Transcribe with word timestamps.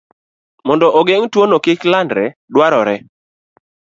Mondo 0.67 0.87
ogeng' 0.99 1.29
tuwono 1.33 1.57
kik 1.65 1.81
landre, 1.91 2.25
dwarore 2.53 2.95